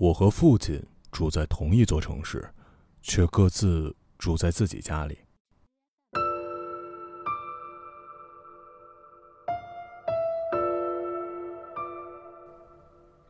[0.00, 2.42] 我和父亲住在同一座城市，
[3.02, 5.18] 却各自住在自己家里。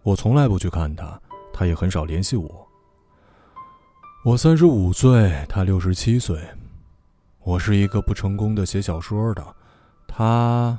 [0.03, 1.21] 我从来不去看他，
[1.53, 2.69] 他也很少联系我。
[4.25, 6.41] 我三十五岁，他六十七岁。
[7.41, 9.57] 我是一个不成功的写小说的，
[10.07, 10.79] 他，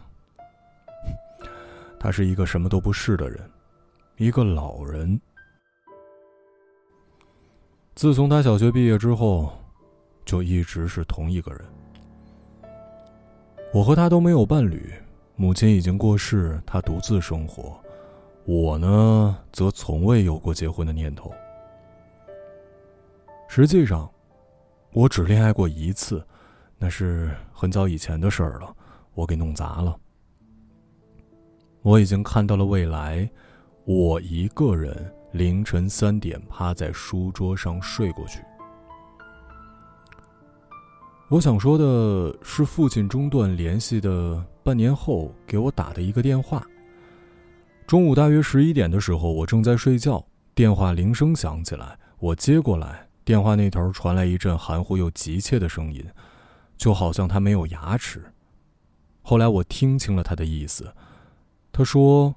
[1.99, 3.51] 他是一个什么都不是的人，
[4.15, 5.19] 一个老人。
[8.01, 9.53] 自从他小学毕业之后，
[10.25, 11.61] 就一直是同一个人。
[13.71, 14.91] 我和他都没有伴侣，
[15.35, 17.79] 母亲已经过世，他独自生活。
[18.43, 21.31] 我呢，则从未有过结婚的念头。
[23.47, 24.09] 实际上，
[24.93, 26.25] 我只恋爱过一次，
[26.79, 28.75] 那是很早以前的事儿了，
[29.13, 29.95] 我给弄砸了。
[31.83, 33.29] 我已经看到了未来，
[33.85, 38.39] 我一个人凌晨三点趴在书桌上睡过去。
[41.29, 46.61] 我想说的是，父亲中断联系的半年后给我打的一个电话。
[47.87, 56.05] 中午大约十一点的时候，我正在睡觉，电话铃声响起来，我接过来，电话那头传来一阵含糊又急切的声音，
[56.75, 58.33] 就好像他没有牙齿。
[59.21, 60.93] 后来我听清了他的意思，
[61.71, 62.35] 他说：“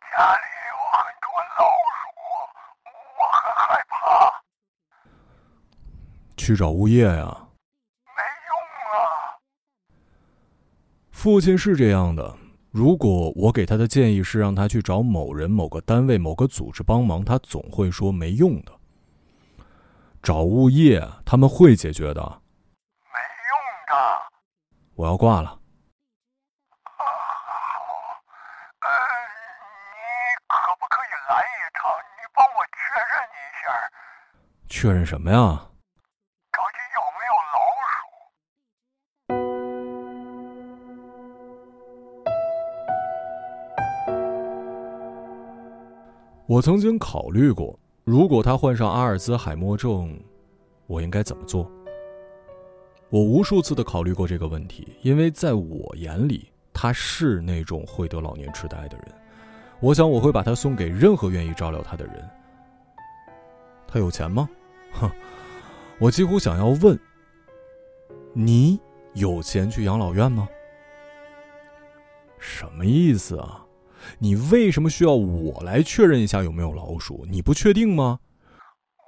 [0.00, 1.28] 家里有很多
[1.58, 1.66] 老
[1.98, 2.08] 鼠，
[3.18, 3.98] 我很害怕。”
[6.40, 7.36] 去找物业呀？
[8.06, 8.56] 没用
[8.96, 9.36] 啊。
[11.10, 12.34] 父亲是这样的。
[12.70, 18.72] 如果我给他的建议是让他去找某人、某个单位、某个组织帮忙，他总会说没用的。
[20.22, 22.22] 找物业，他们会解决的。
[22.22, 23.18] 没
[23.50, 23.52] 用
[23.88, 23.94] 的。
[24.94, 25.58] 我要挂了。
[26.84, 27.04] 好，
[28.80, 29.98] 呃，你
[30.46, 31.90] 可不可以来一趟？
[32.16, 33.68] 你帮我确认一下。
[34.68, 35.66] 确认什么呀？
[46.50, 50.18] 我曾经考虑过，如果他患上阿尔兹海默症，
[50.88, 51.70] 我应该怎么做？
[53.08, 59.06] 我无数次的考虑过这个问题，因为在我眼里，他是那种会得老年痴呆的人。
[59.78, 62.28] 我想我会把他送给任何愿意照料他的人。
[63.86, 64.50] 他有钱吗？
[64.94, 65.08] 哼，
[66.00, 66.98] 我几乎想要问：
[68.32, 68.76] 你
[69.14, 70.48] 有钱去养老院吗？
[72.40, 73.64] 什么意思啊？
[74.18, 77.26] 你为什么需要我来确认一下有没有老鼠？
[77.28, 78.20] 你不确定吗？
[78.96, 79.02] 我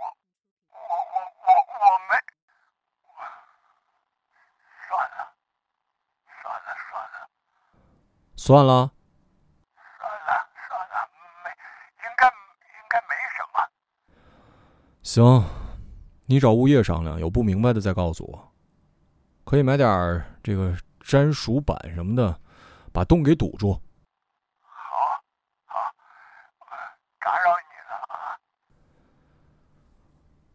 [0.71, 2.17] 我我我我没。
[4.89, 5.33] 算了，
[6.43, 7.17] 算了算了，
[8.37, 8.93] 算了，
[9.99, 10.31] 算了
[10.69, 10.95] 算了，
[11.45, 11.51] 没，
[12.05, 13.55] 应该应该没什么。
[15.03, 15.45] 行，
[16.27, 18.53] 你找物业商量，有不明白的再告诉我。
[19.45, 22.41] 可以买点这个粘鼠板什么的，
[22.93, 23.81] 把洞给堵住。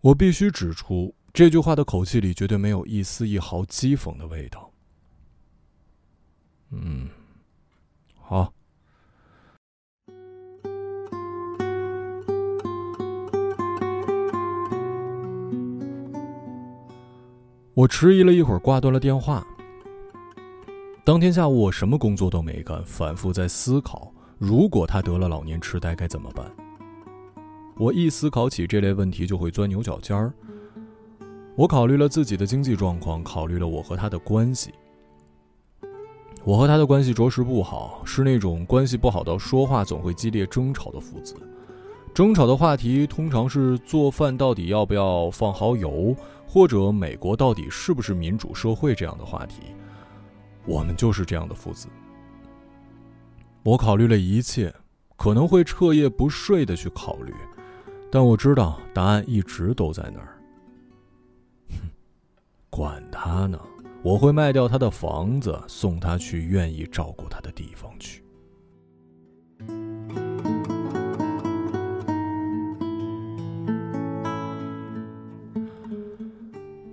[0.08, 4.72] 我必须指出，这句话的口气里绝对没有一丝一毫讥讽的味道。
[6.72, 7.10] 嗯，
[8.16, 8.54] 好。
[17.74, 19.46] 我迟疑了一会儿，挂断了电话。
[21.04, 26.50] 当天下午，我什么工作都没干，反复在思考：如果他得了老年痴呆，该怎么办？
[27.80, 30.34] 我一思考起这类问题就会钻牛角尖儿。
[31.56, 34.74] 我考虑了自己的经济状况，考虑了我和他的关系。
[36.44, 41.36] 我和他的关系着实不好，是那种关系不好到说话总会激烈争吵的父子。
[42.14, 46.16] 争吵的话题通常是做饭到底要不要放蚝油，
[46.48, 49.62] 或者美国到底是不是民主社会这样的话题。
[50.66, 51.88] 我们就是这样的父子。
[53.64, 54.74] 我考虑了一切，
[55.16, 57.34] 可能会彻夜不睡的去考虑。
[58.12, 60.40] 但我知道答案一直都在那儿。
[61.70, 61.90] 哼，
[62.70, 63.60] 管他呢！
[64.04, 68.24] 我会卖掉他的房子，送他去愿意照顾他的地方去。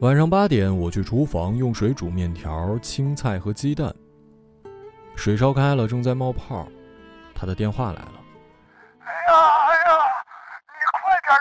[0.00, 3.94] 晚上八点，我去厨房用水煮面条、青菜和鸡蛋。
[5.14, 6.66] 水烧开了，正在冒泡。
[7.34, 8.12] 他的电话来了。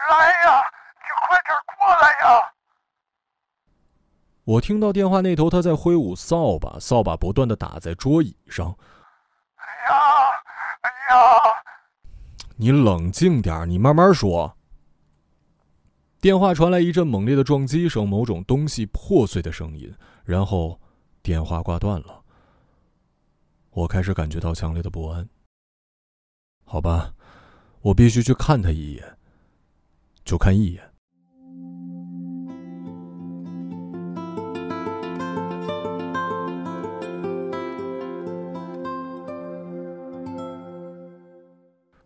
[0.10, 0.62] 来呀！
[0.96, 2.54] 你快点过来呀！
[4.46, 8.76] 我听到电话那头他在挥舞扫把，扫把不断的打在桌椅上。
[9.56, 9.96] 哎呀！
[10.82, 11.18] 哎呀！
[12.56, 14.58] 你冷静点，你慢慢说。
[16.22, 19.94] 电话传来一阵猛烈的撞击声，某种东西破碎的声音，
[20.24, 20.80] 然后
[21.22, 22.24] 电话挂断了。
[23.72, 25.28] 我开始感觉到强烈的不安。
[26.64, 27.14] 好吧，
[27.82, 29.18] 我必须去看他一眼，
[30.24, 30.82] 就看一眼。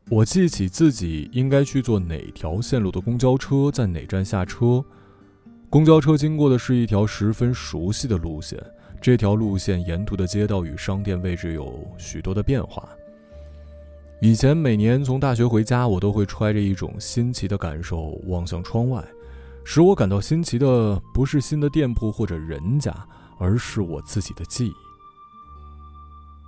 [0.10, 4.84] 我记起自己应该去坐哪条线路的公交车，在哪站下车。
[5.70, 8.58] 公交车经过的是一条十分熟悉的路线，
[9.02, 12.88] 这条路线沿途的街道与商店位置有许多的变化。
[14.20, 19.04] 以前每年从大学回家，我都会揣着一种新奇的感受望向窗外，
[19.64, 22.94] 使我感到新奇的不是新的店铺或者人家，
[23.38, 24.74] 而是我自己的记忆。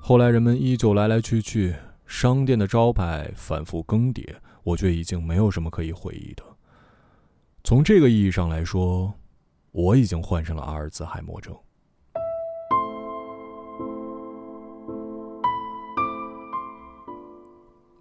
[0.02, 1.76] 后来人们依旧来来去去。
[2.12, 4.26] 商店的招牌反复更迭，
[4.64, 6.44] 我却已经没有什么可以回忆的。
[7.64, 9.14] 从这个意义上来说，
[9.72, 11.56] 我已经患上了阿尔兹海默症。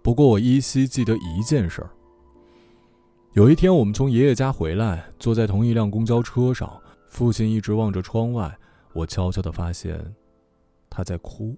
[0.09, 1.89] 不过，我依稀记得一件事儿：
[3.33, 8.57] 有一天，我们从爷爷家回来，坐在同一辆公交车上，父亲一直望着窗外，
[8.93, 10.03] 我悄悄的发现，
[10.89, 11.55] 他在哭。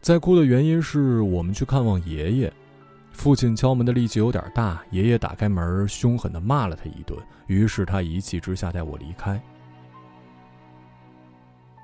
[0.00, 2.52] 在哭的原因是我们去看望爷爷，
[3.10, 7.18] 父亲敲门的力气有点大，爷爷打开门，凶狠地骂了他一顿，
[7.48, 9.42] 于是他一气之下带我离开。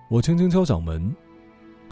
[0.09, 1.13] 我轻轻敲响门，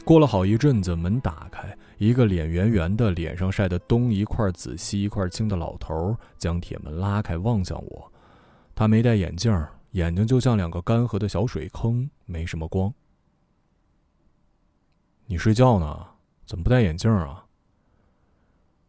[0.04, 8.12] 过了好一阵子，门打开，一个脸圆圆的、脸上晒得东一块紫西一块青的老头将铁门拉开，望向我。
[8.74, 9.52] 他没戴眼镜，
[9.90, 12.92] 眼睛就像两个干涸的小水坑，没什么光。
[15.26, 16.06] 你睡觉呢？
[16.46, 17.44] 怎么不戴眼镜啊？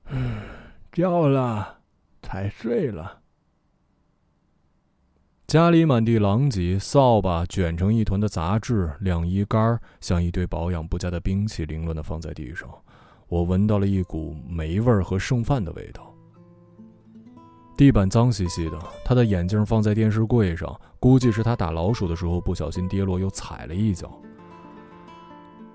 [0.06, 0.42] 嗯，
[0.94, 1.80] 叫了，
[2.22, 3.19] 才睡了。
[5.50, 12.70] 家里满地狼藉，扫把卷成一团的杂志，晾衣杆像一堆保养不佳的兵器，凌乱的放在地上。
[13.28, 16.14] 我闻到了一股霉味儿和剩饭的味道。
[17.76, 24.22] 地板脏兮兮的，他的眼镜放在电视柜上，估计是他打老鼠的时候不小心跌落，又踩了一脚。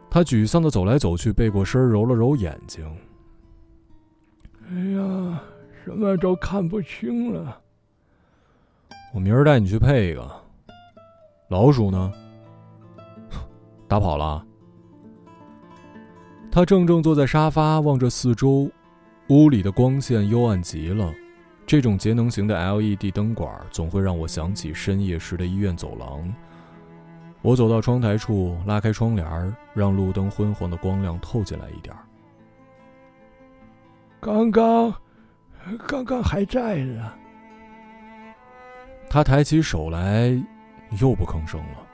[0.09, 2.89] 他沮丧的走来走去，背过身揉了揉眼睛。
[4.71, 5.43] 哎呀，
[5.85, 7.63] 什么都看不清了。
[9.15, 10.29] 我明儿带你去配一个。
[11.47, 12.13] 老鼠呢？
[13.87, 14.45] 打跑了。
[16.51, 18.69] 他怔怔坐在沙发，望着四周，
[19.29, 21.13] 屋里的光线幽暗极了。
[21.65, 26.35] 这种节能型的 LED 灯管总会让我想起深夜时的医院走廊。
[27.41, 31.95] 我走到窗台处，拉开窗帘让路灯昏黄的光亮透进来一点
[34.21, 34.93] 刚刚，
[35.87, 37.13] 刚刚还在呢。
[39.15, 40.37] 他抬起手来，
[41.01, 41.87] 又不吭声了。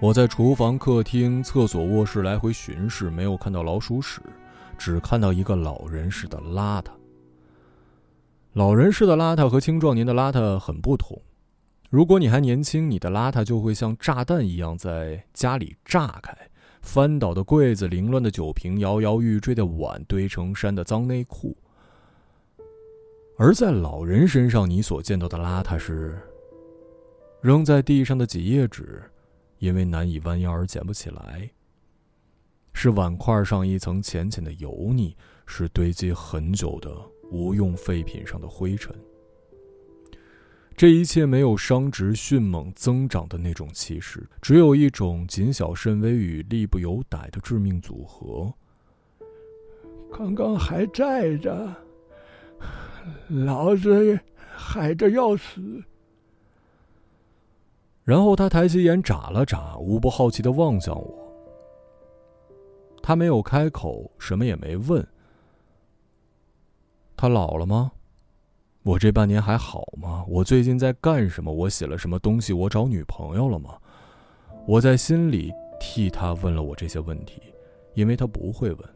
[0.00, 4.20] 我在厨房、客厅、厕所、卧室来回巡视，没有看到老鼠屎，
[4.76, 6.86] 只看到一个老人似的邋遢。
[8.54, 11.22] 老人似的邋遢和青壮年的邋遢很不同。
[11.88, 16.36] 如果你还年轻，你的邋遢就会像炸弹一样在家里炸开，
[16.82, 21.56] 翻倒的柜子、凌乱的酒瓶、摇摇欲坠的碗、堆成山的脏内裤。
[23.36, 26.16] 而在老人身上，你所见到的邋遢是
[27.40, 29.02] 扔在地上的几页纸，
[29.58, 31.50] 因为难以弯腰而捡不起来；
[32.72, 36.96] 是碗筷上一层浅浅的油腻；是堆积很久的
[37.30, 38.94] 无用废品上的灰尘。
[40.76, 48.52] 这一切没有商值迅猛增长的那种气势，只有一种谨小慎微与力不由逮的致命组合。
[50.12, 51.74] 刚刚还在着，
[53.28, 54.18] 老子
[54.54, 55.82] 害得要死。
[58.04, 61.18] 然后他抬起眼眨了眨，无不好奇的望向我。
[63.02, 65.06] 他没有开口，什么也没问。
[67.16, 67.92] 他老了吗？
[68.82, 70.24] 我这半年还好吗？
[70.28, 71.50] 我最近在干什么？
[71.50, 72.52] 我写了什么东西？
[72.52, 73.78] 我找女朋友了吗？
[74.66, 77.40] 我在心里替他问了我这些问题，
[77.94, 78.88] 因为他不会问。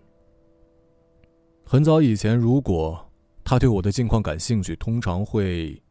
[1.65, 3.08] 很早以前，如果
[3.51, 5.83] 他对我的近况感兴趣，通常会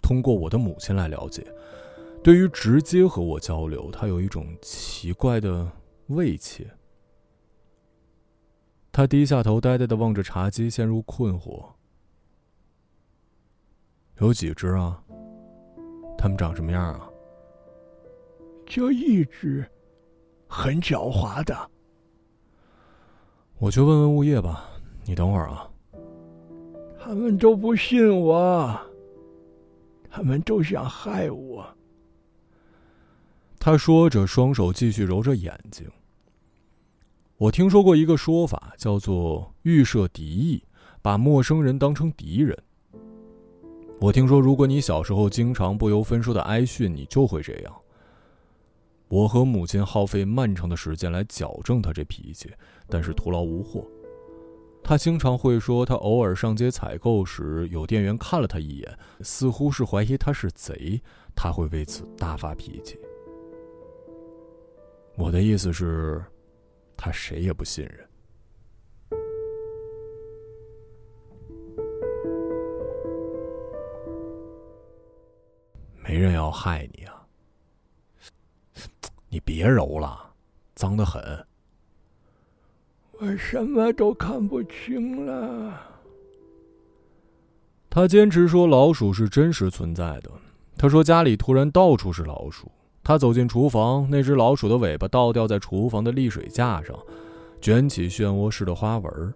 [0.00, 1.46] 通过我的母亲来了解。
[2.24, 5.70] 对于直接和我交流，他有一种奇怪的
[6.06, 6.66] 畏怯。
[8.90, 11.66] 他低下头，呆呆的望着茶几，陷入困惑。
[14.20, 15.04] 有几只啊？
[16.16, 17.10] 它们长什么样啊？
[18.64, 19.70] 就一只，
[20.48, 21.70] 很狡猾的。
[23.58, 24.66] 我去问问物业吧。
[25.04, 25.69] 你等会儿啊。
[27.02, 28.78] 他们都不信我，
[30.10, 31.66] 他们都想害我。
[33.58, 35.90] 他说着，双手继续揉着眼睛。
[37.38, 40.62] 我听说过一个说法，叫做预设敌意，
[41.00, 42.56] 把陌生人当成敌人。
[43.98, 47.74] 我听说，如果你小时候经常不由分说的挨训，你就会这样。
[49.08, 52.50] 我和母亲耗费漫长的时间来矫正他这脾气，
[52.88, 53.86] 但是徒劳无获。
[54.90, 61.00] 他经常会说，他偶尔上街采购时，有店员看了他一眼，似乎是怀疑他是贼，
[61.32, 62.98] 他会为此大发脾气。
[65.16, 66.20] 我的意思是，
[66.96, 68.04] 他谁也不信任。
[76.02, 77.24] 没人要害你啊！
[79.28, 80.34] 你别揉了，
[80.74, 81.22] 脏得很。
[83.20, 85.78] 我什么都看不清了。
[87.90, 90.30] 他坚持说老鼠是真实存在的。
[90.78, 92.70] 他说家里突然到处是老鼠。
[93.02, 96.96] 他走进厨房，那只老鼠的尾巴倒吊在厨房的沥水架上，
[97.60, 99.34] 卷起漩涡式的花纹。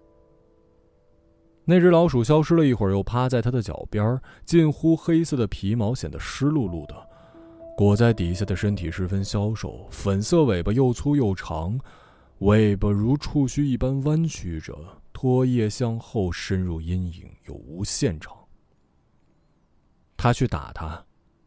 [1.66, 6.94] 那只老鼠消失了一会儿，又趴在他的脚边，近乎黑色的皮毛显得湿漉漉的，
[7.76, 11.78] 裹在底下的身体十分消瘦，粉色尾巴又粗又长，
[12.38, 14.76] 尾巴如触须一般弯曲着，
[15.12, 18.34] 唾液向后深入阴影，有无限长。
[20.16, 21.04] 他去打它。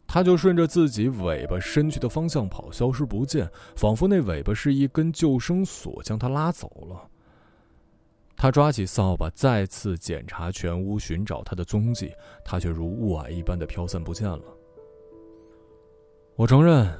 [0.09, 7.09] 他就顺着自己尾巴伸去的方向跑，消失不见，仿佛那尾巴是一根救生索，将他拉走了。
[8.37, 12.09] 他抓起扫把，再次检查全屋，寻找他的踪迹，
[12.45, 14.41] 他却如雾霭一般的飘散不见了。
[16.37, 16.97] 我承认，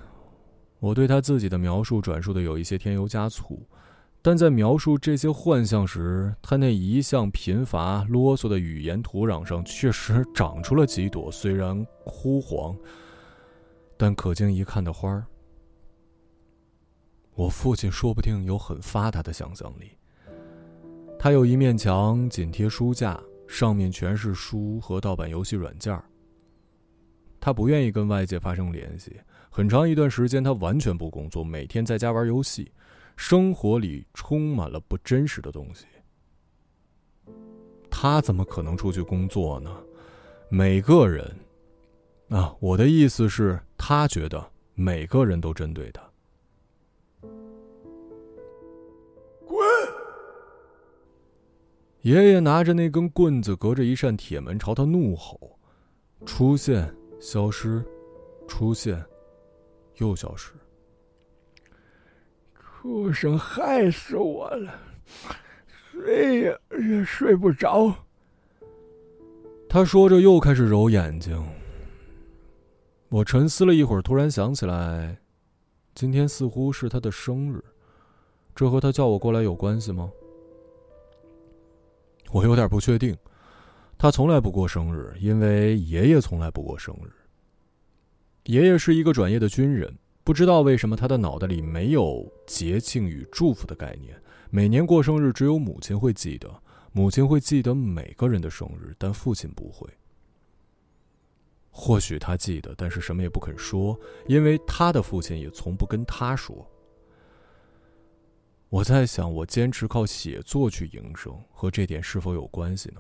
[0.80, 3.68] 我对他自己的描述转述的有一些添油加醋。
[4.22, 12.76] 但在描述这些幻象时，他那一向贫乏啰嗦的语言土壤上确实长出了几朵虽然枯黄，
[13.96, 15.26] 但可经一看的花儿。
[17.36, 19.92] 我父亲说不定有很发达的想象力。
[21.18, 23.18] 他有一面墙紧贴书架，
[23.48, 25.94] 上面全是书和盗版游戏软件
[27.40, 29.16] 他不愿意跟外界发生联系，
[29.50, 32.72] 很长一段时间他完全不工作，每天在家玩游戏。
[33.16, 35.88] 生活里充满了不真实的东西，
[37.90, 39.76] 他怎么可能出去工作呢？
[40.50, 41.36] 每个人，
[42.30, 46.02] 啊，我的意思是，他觉得每个人都针对他。
[49.48, 49.58] 滚！
[52.02, 55.58] 爷爷拿着那根棍子，隔着一扇铁门朝他怒吼
[56.24, 57.84] ：“出现，消失，
[58.48, 59.04] 出现，
[59.98, 60.52] 又消失。”
[62.82, 64.80] 畜生害死我了，
[65.92, 67.94] 睡也也睡不着。
[69.68, 71.44] 他说着，又开始揉眼睛。
[73.10, 75.18] 我沉思了一会儿，突然想起来，
[75.96, 77.64] 今天似乎是他的生日，
[78.56, 80.10] 这和他叫我过来有关系吗？
[82.32, 83.18] 我有点不确定。
[83.98, 87.12] 他从来不过生日，因为爷爷从来不过生日。
[88.46, 89.98] 爷爷是一个转业的军人。
[90.24, 94.22] 不知道为什么他的脑袋里没有节庆与祝福的概念。
[94.50, 96.54] 每年过生日，只有母亲会记得，
[96.92, 99.90] 母亲会记得每个人的生日，但父亲不会。
[101.70, 106.70] 或许他记得，但是什么也不肯说，因为他的父亲也从不跟他说。
[108.68, 113.00] 我在想，我坚持靠写作去营生，和这点是否有关系呢？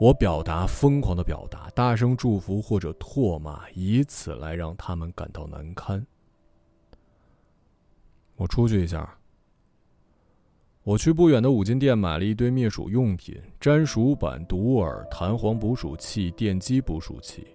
[0.00, 6.04] 我表达疯狂的表达，大声祝福或者唾骂，以此来让他们感到难堪。
[8.36, 9.14] 我出去一下。
[10.84, 17.46] 我去不远的五金店买了一堆灭鼠用品：粘鼠板、毒饵、弹簧捕鼠器、电击捕鼠器。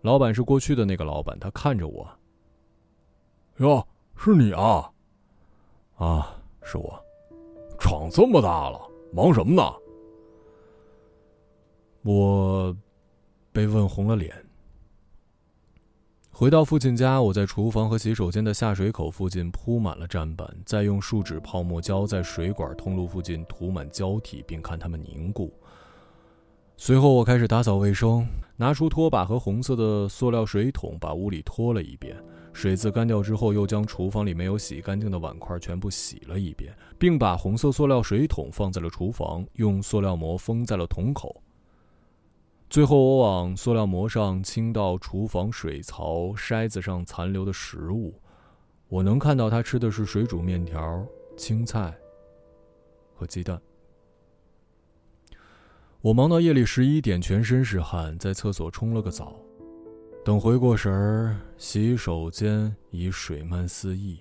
[0.00, 2.08] 老板是过去的那个老板，他看着我
[3.60, 4.90] ：“哟，是你啊？
[5.96, 6.98] 啊，是我。
[7.78, 8.80] 长这么大了，
[9.12, 9.62] 忙什么呢？”
[12.02, 12.76] 我
[13.52, 14.34] 被问红了脸。
[16.30, 25.52] 回到父亲家，我在厨房和洗手间的下水口附近铺满了砧板，再用树脂泡沫胶在水管通路附近涂满胶体，并看它们凝固。
[26.76, 32.16] 随后，我开始打扫卫生，拿出拖把和红色的塑料水桶，把屋里拖了一遍。
[32.52, 41.41] 水渍干掉之后，又将厨房里没有洗干净的碗筷全部洗了一遍，并把红色塑料水桶放在了厨房，用塑料膜封在了桶口。
[42.72, 48.18] 最后，我往塑料膜上倾倒厨房水槽筛子上残留的食物。
[48.88, 51.94] 我能看到他吃的是水煮面条、青菜
[53.14, 53.60] 和鸡蛋。
[56.00, 59.36] 我忙到夜里十一点，全身是汗，在厕所冲了个澡。
[60.24, 64.18] 等回过神儿，洗手间已水漫四溢。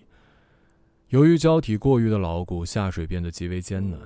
[1.07, 3.97] 由于胶体过于的牢固，下水变得极为艰难。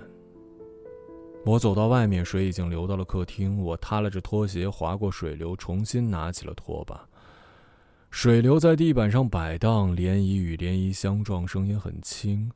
[1.46, 3.62] 我走到外面，水已经流到了客厅。
[3.62, 7.08] 我踏拉着拖鞋划过水流，重新拿起了拖把。
[8.10, 12.52] 水流在地板上摆荡，涟漪与涟漪相撞，声音很轻。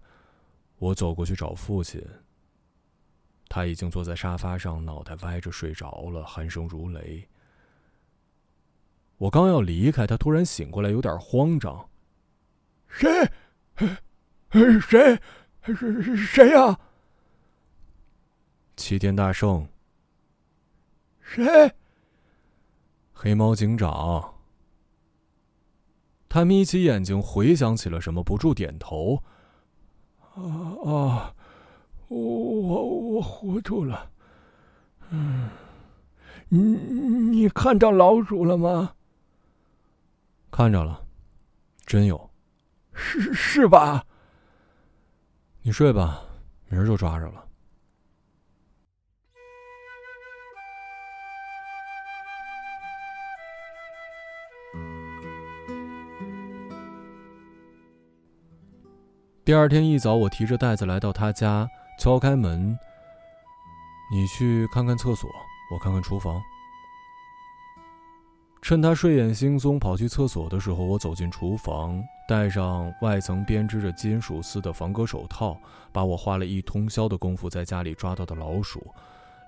[0.80, 2.04] 我走过去找父亲。
[3.48, 7.28] 他已经坐在沙发上，脑袋歪着睡着了，鼾声如雷。
[9.18, 11.88] 我刚要离开，他突然醒过来，有点慌张。
[12.88, 13.08] 谁？
[14.82, 15.20] 谁？
[15.62, 16.80] 是谁呀？
[18.80, 19.68] 齐天大圣。
[21.20, 21.44] 谁？
[23.12, 24.34] 黑猫警长。
[26.30, 29.22] 他眯起眼睛，回想起了什么，不住点头。
[30.34, 30.42] 啊
[30.86, 31.36] 啊！
[32.08, 34.10] 我我我糊涂了，
[35.10, 35.50] 嗯，
[36.48, 38.96] 你你看到老鼠了吗？
[40.50, 41.06] 看着了，
[41.86, 42.32] 真有，
[42.94, 44.06] 是是吧？
[45.64, 46.24] 你睡吧，
[46.70, 47.46] 明儿就抓着了。
[59.50, 62.78] 第二天一早，我提着袋子来到他家，敲开门。
[64.12, 65.28] 你去看看厕所，
[65.74, 66.40] 我看看厨房。
[68.62, 75.58] 趁他睡眼惺忪跑去厕所的时候，我走进厨房，戴上外层编织着金属丝的防割手套，
[75.92, 78.94] 把我花了一通宵的功夫在家里抓到的老鼠。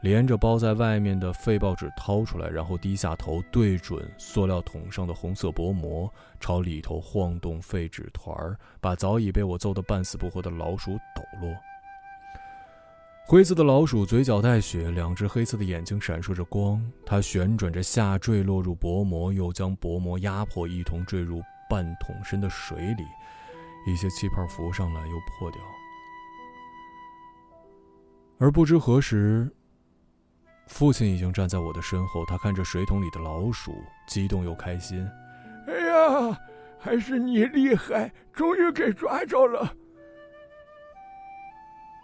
[0.01, 11.55] 连着包在外面的废报纸掏出来，然后低下头对准塑料桶上的红色薄膜，朝里头晃动废纸团儿，把早已被我揍得半死不活的老鼠抖落。
[13.27, 16.83] 灰色的老鼠嘴角带血，两只黑色的眼睛闪烁着光。
[17.05, 23.05] 它旋转着下坠，落入薄膜，又将薄膜压迫，一同坠入半桶深的水里。
[23.85, 25.61] 一些气泡浮上来，又破掉。
[28.39, 29.53] 而不知何时。
[30.71, 33.71] 父亲已经站在我的身后，他看着水桶里的老鼠，
[34.07, 35.07] 激动又开心。
[35.67, 36.39] 哎呀，
[36.79, 39.75] 还是你厉害，终于给抓着了。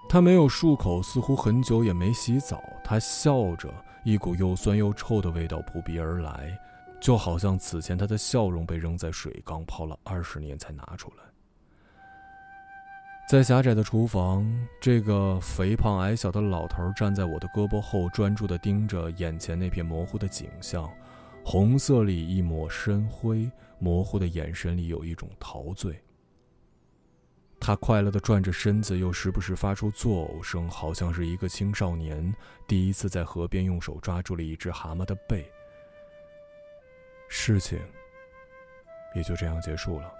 [0.09, 2.61] 他没有漱口，似乎很久也没洗澡。
[2.83, 6.55] 他笑着，一股又酸又臭的味道扑鼻而来，
[7.01, 11.23] 就好像此前他的笑容被扔在水缸泡了二十年才拿出来。
[13.27, 20.89] 在狭窄的厨房，这个肥胖矮小的老头站在我的胳膊后，专注地盯着眼前那片模糊的景象。
[21.43, 26.01] 红色里一抹深灰，模糊的眼神里有一种陶醉。
[27.59, 32.33] 他快乐地转着身子，又时不时发出作呕声，好像是一个青少年
[32.65, 35.45] 第一次在河边用手抓住了一只蛤蟆的背。
[37.27, 37.77] 事情
[39.13, 40.13] 也就这样结束了。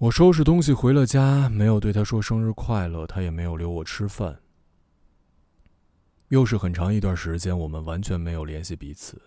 [0.00, 4.38] 我收拾东西回了家，没有对他说生日快乐，他也没有留我吃饭。
[6.28, 9.20] 又是很长一段时间，我们完全没有联系彼此。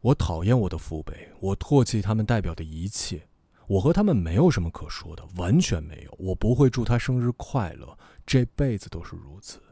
[0.00, 3.28] 我讨厌我的父辈，我唾弃他们代表的一切，
[3.68, 6.16] 我和他们没有什么可说的，完全没有。
[6.18, 9.62] 我不会祝他生日快乐，这辈子都是如此。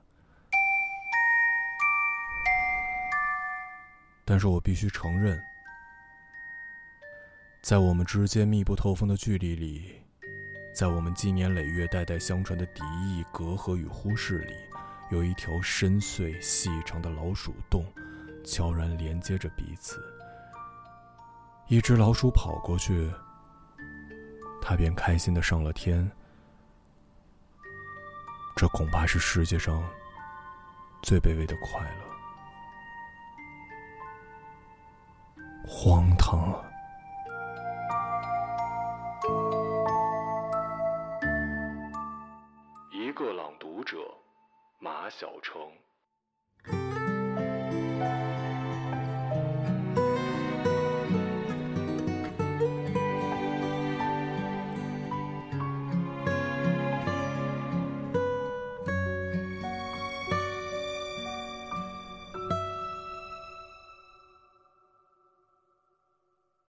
[4.25, 5.37] 但是我必须承认。
[7.61, 10.01] 在我们之间密不透风的距离里，
[10.75, 14.55] 在我们积年累月、代代相传的敌意、隔阂与忽视里，
[15.11, 17.85] 有一条深邃细长的老鼠洞，
[18.45, 20.01] 悄然连接着彼此。
[21.67, 23.11] 一只老鼠跑过去，
[24.63, 26.11] 它便开心的上了天。
[28.57, 29.85] 这恐怕是世界上
[31.03, 32.05] 最卑微的快乐。
[35.67, 36.68] 荒唐啊！
[45.11, 45.73] 小城，